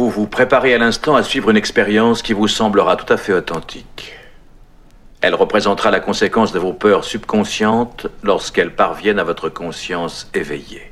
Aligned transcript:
Vous 0.00 0.08
vous 0.08 0.26
préparez 0.26 0.72
à 0.72 0.78
l'instant 0.78 1.14
à 1.14 1.22
suivre 1.22 1.50
une 1.50 1.58
expérience 1.58 2.22
qui 2.22 2.32
vous 2.32 2.48
semblera 2.48 2.96
tout 2.96 3.12
à 3.12 3.18
fait 3.18 3.34
authentique. 3.34 4.14
Elle 5.20 5.34
représentera 5.34 5.90
la 5.90 6.00
conséquence 6.00 6.52
de 6.52 6.58
vos 6.58 6.72
peurs 6.72 7.04
subconscientes 7.04 8.06
lorsqu'elles 8.22 8.74
parviennent 8.74 9.18
à 9.18 9.24
votre 9.24 9.50
conscience 9.50 10.30
éveillée. 10.32 10.90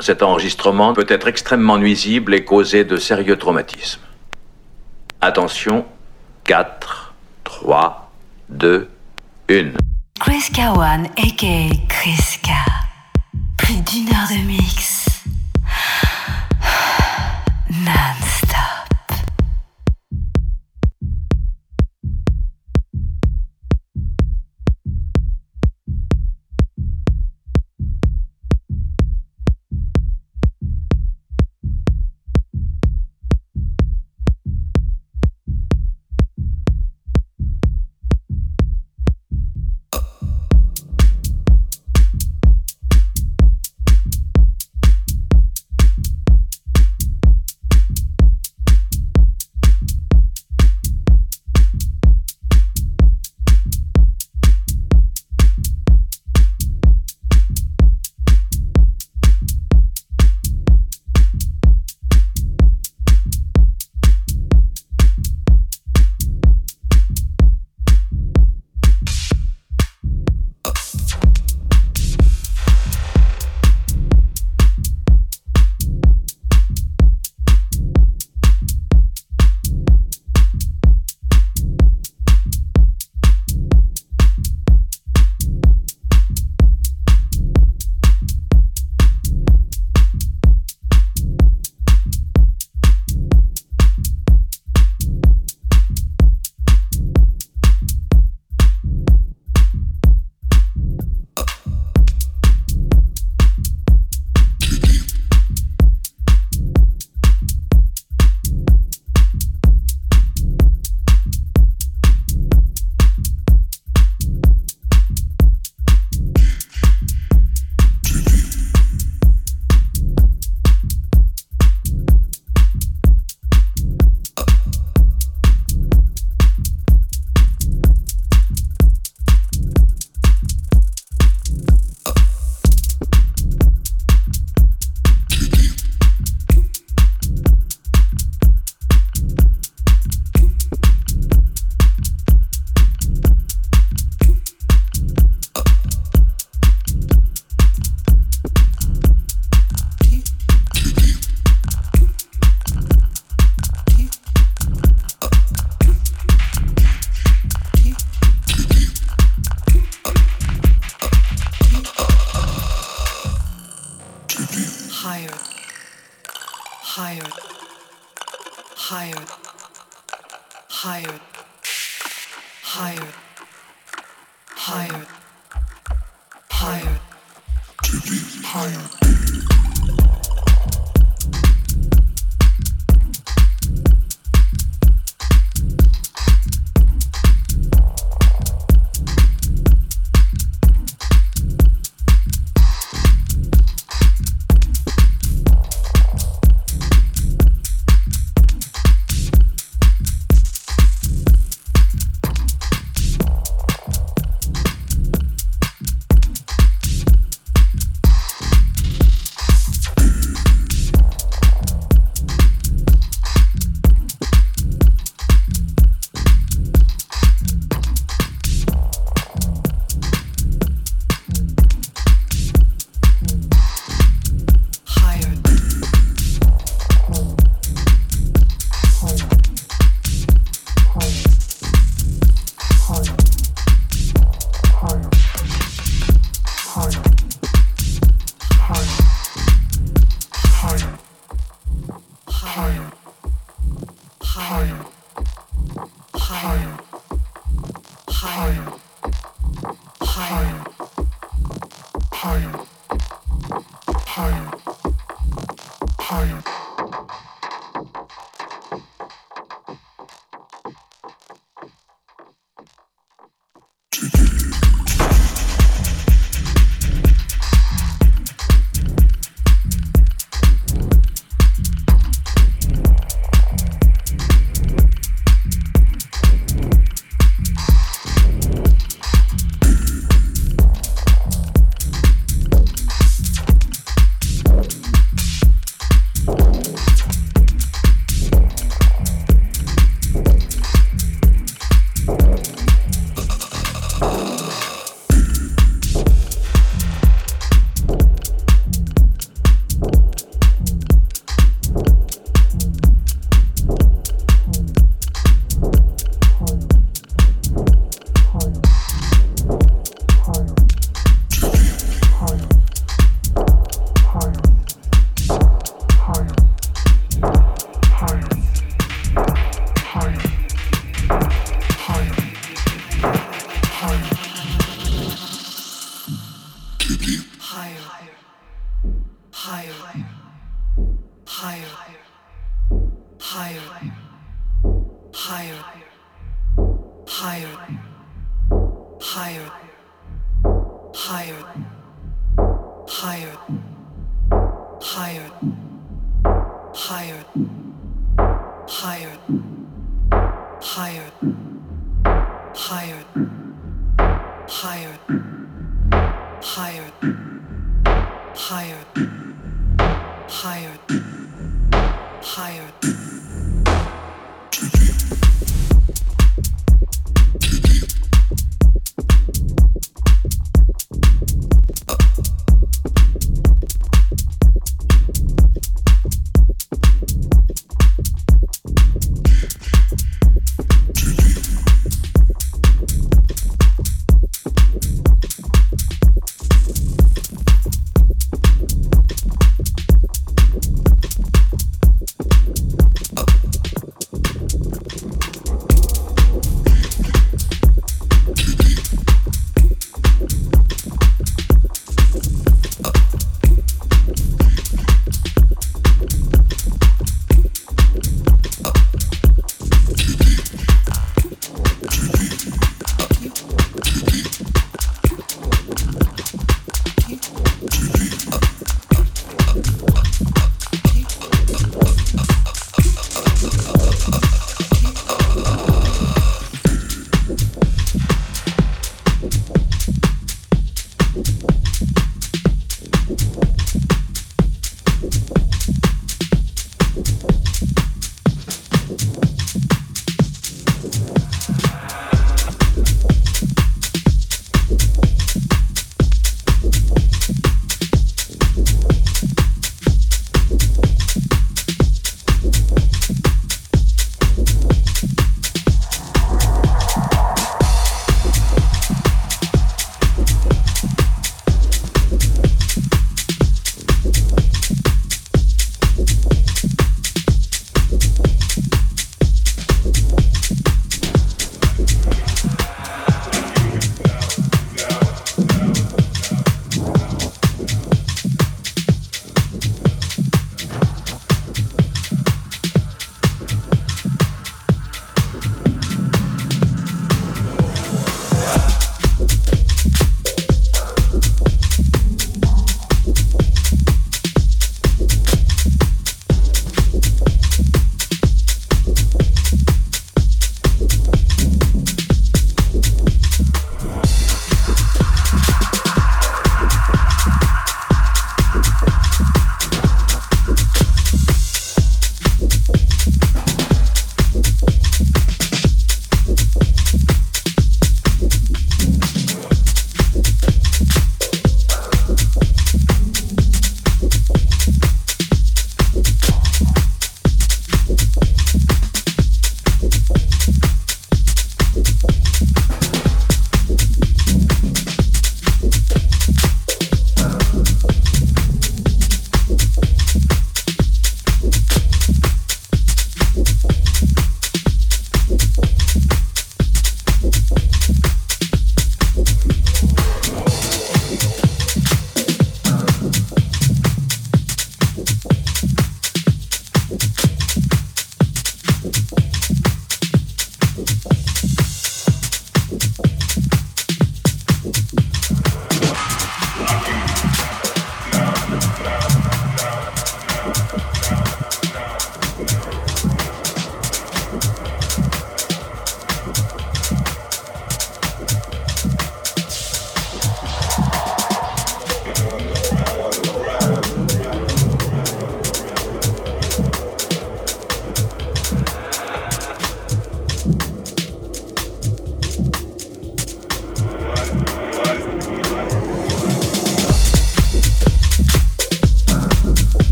Cet 0.00 0.24
enregistrement 0.24 0.92
peut 0.92 1.06
être 1.08 1.28
extrêmement 1.28 1.78
nuisible 1.78 2.34
et 2.34 2.44
causer 2.44 2.82
de 2.82 2.96
sérieux 2.96 3.36
traumatismes. 3.36 4.02
Attention, 5.20 5.86
4, 6.42 7.14
3, 7.44 8.10
2, 8.48 8.88
1. 9.50 9.54
Chris 10.18 10.50
Kawan, 10.52 11.06
a.k.a. 11.16 11.68
Chris 11.88 12.40
K. 12.42 12.48
Plus 13.56 13.76
d'une 13.82 14.08
heure 14.08 14.28
de 14.30 14.44
mix. 14.48 15.13
Nancy. 17.82 18.33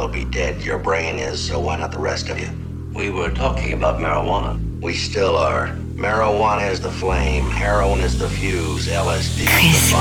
will 0.00 0.08
be 0.08 0.24
dead 0.24 0.62
your 0.62 0.78
brain 0.78 1.18
is, 1.18 1.38
so 1.48 1.60
why 1.60 1.76
not 1.76 1.92
the 1.92 1.98
rest 1.98 2.30
of 2.30 2.38
you? 2.38 2.48
We 2.94 3.10
were 3.10 3.30
talking 3.30 3.74
about 3.74 4.00
marijuana. 4.00 4.58
We 4.80 4.94
still 4.94 5.36
are. 5.36 5.68
Marijuana 5.94 6.70
is 6.70 6.80
the 6.80 6.90
flame, 6.90 7.44
heroin 7.50 8.00
is 8.00 8.18
the 8.18 8.26
fuse, 8.26 8.88
LSD. 8.88 9.46
Chris 9.46 9.92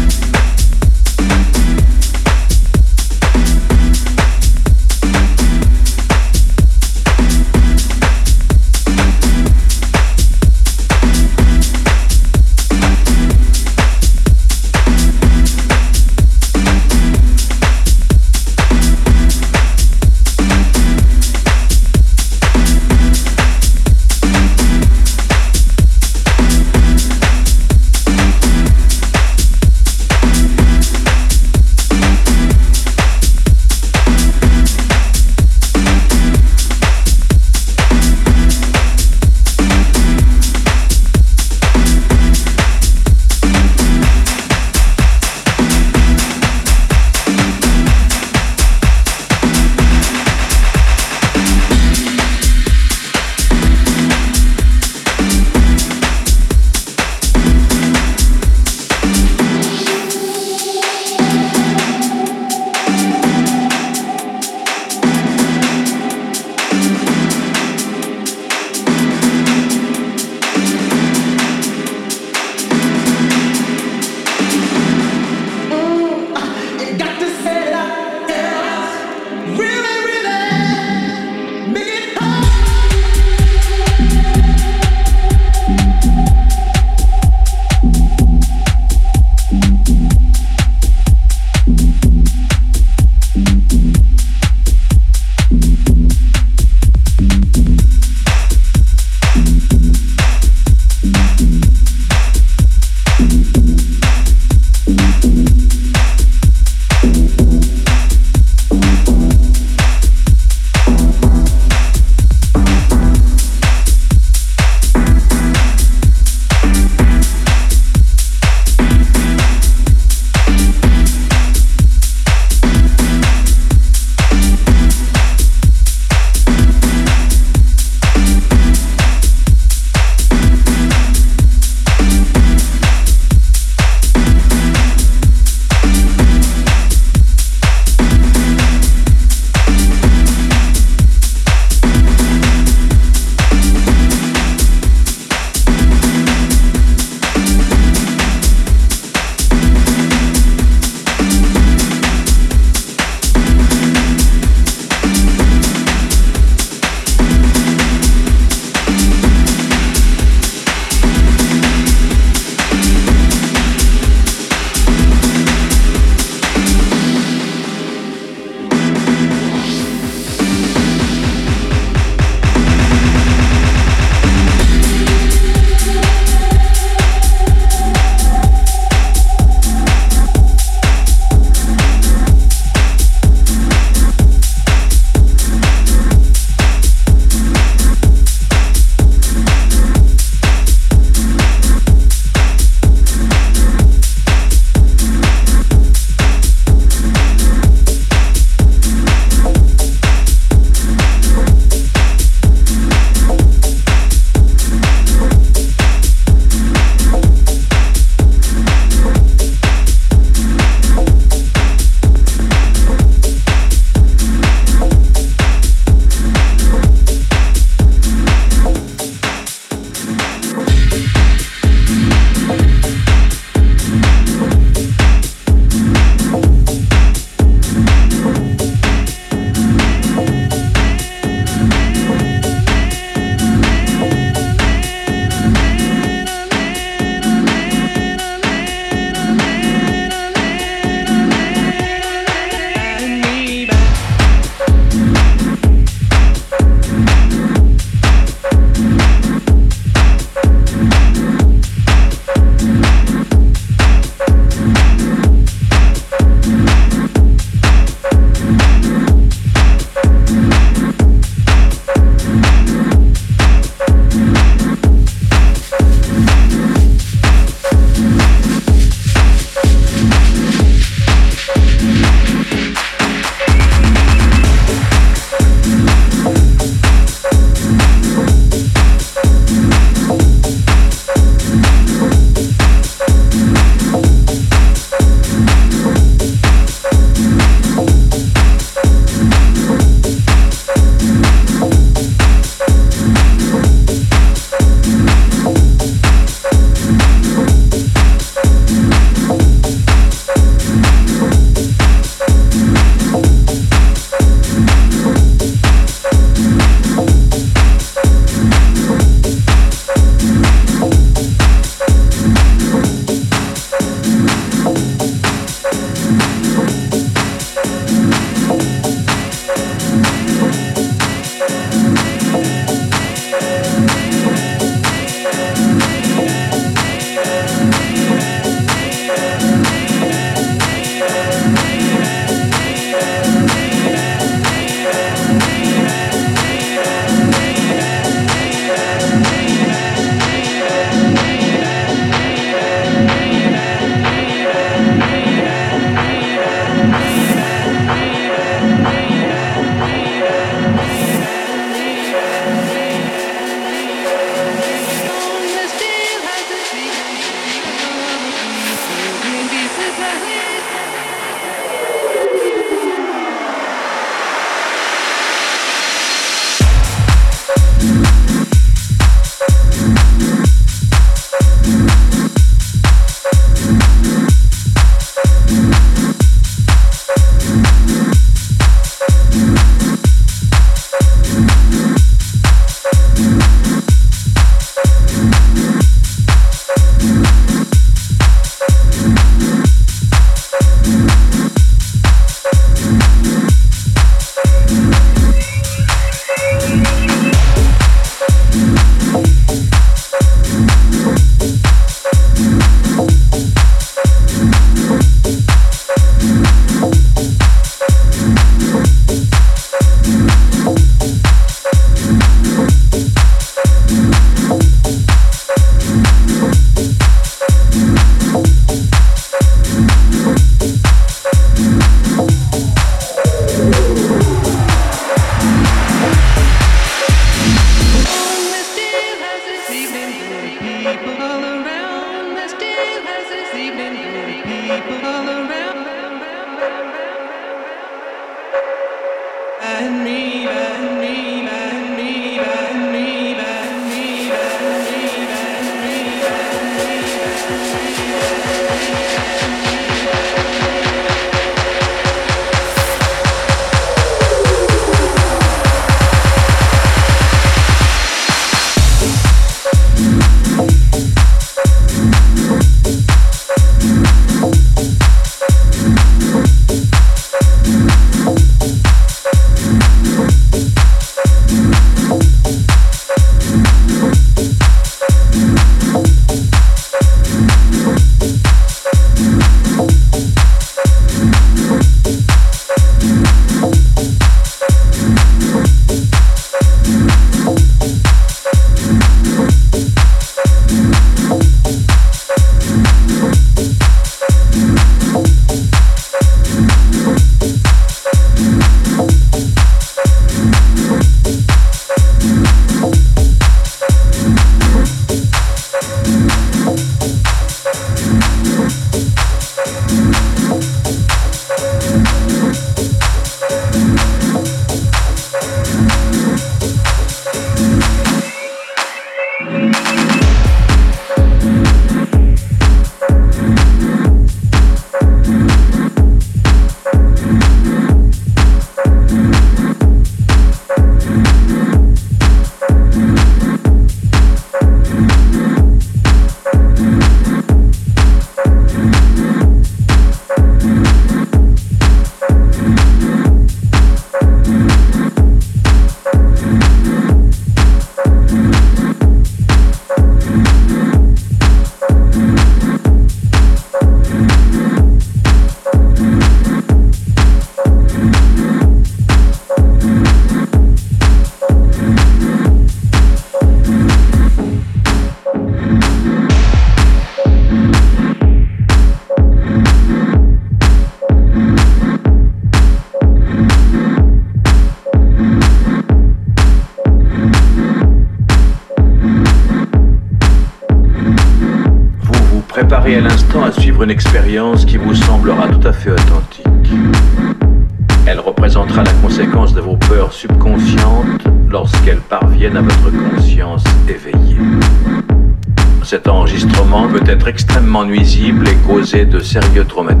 sérieux 599.31 599.65
traumatismes. 599.65 600.00